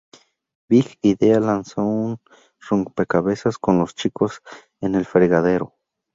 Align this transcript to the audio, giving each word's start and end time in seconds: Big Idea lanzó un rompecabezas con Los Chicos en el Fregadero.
Big 0.67 0.97
Idea 1.03 1.39
lanzó 1.39 1.83
un 1.83 2.17
rompecabezas 2.59 3.59
con 3.59 3.77
Los 3.77 3.93
Chicos 3.93 4.41
en 4.81 4.95
el 4.95 5.05
Fregadero. 5.05 5.75